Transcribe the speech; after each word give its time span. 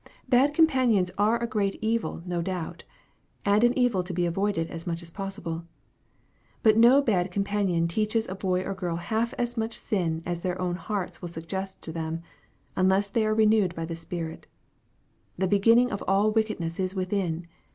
Bad 0.27 0.55
com 0.55 0.65
panions 0.65 1.11
are 1.19 1.37
a 1.37 1.45
great 1.45 1.77
evil 1.79 2.23
no 2.25 2.41
doubt, 2.41 2.85
and 3.45 3.63
an 3.63 3.77
evil 3.77 4.01
to 4.01 4.13
be 4.15 4.25
avoided 4.25 4.67
as 4.71 4.87
much 4.87 5.03
as 5.03 5.11
possible. 5.11 5.63
But 6.63 6.75
no 6.75 7.03
bad 7.03 7.29
companion 7.29 7.87
teaches 7.87 8.27
a 8.27 8.33
boy 8.33 8.63
or 8.63 8.73
girl 8.73 8.95
half 8.95 9.31
as 9.35 9.57
much 9.57 9.77
sin 9.77 10.23
as 10.25 10.41
their 10.41 10.59
own 10.59 10.73
hearts 10.73 11.21
will 11.21 11.29
sug 11.29 11.47
gest 11.47 11.83
to 11.83 11.91
them, 11.91 12.23
unless 12.75 13.09
they 13.09 13.27
are 13.27 13.35
renewed 13.35 13.75
by 13.75 13.85
the 13.85 13.95
Spirit. 13.95 14.47
The 15.37 15.47
beginning 15.47 15.91
of 15.91 16.03
all 16.07 16.31
wickedness 16.31 16.79
is 16.79 16.95
within. 16.95 17.45